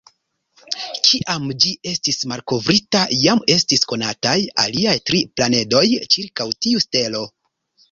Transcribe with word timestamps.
Kiam 1.07 1.43
ĝi 1.65 1.73
estis 1.91 2.21
malkovrita, 2.31 3.03
jam 3.25 3.43
estis 3.57 3.85
konataj 3.93 4.35
aliaj 4.65 4.97
tri 5.11 5.23
planedoj 5.37 5.85
ĉirkaŭ 6.17 6.51
tiu 6.67 6.85
stelo. 6.89 7.25